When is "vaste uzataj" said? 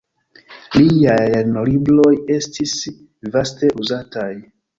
3.37-4.33